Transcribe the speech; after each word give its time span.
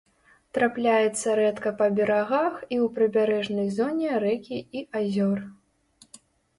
Трапляецца 0.57 1.35
рэдка 1.39 1.73
па 1.83 1.87
берагах 2.01 2.53
і 2.73 2.77
ў 2.79 2.87
прыбярэжнай 2.97 3.67
зоне 3.79 4.11
рэкі 4.27 4.57
і 4.79 4.87
азёр. 5.03 5.49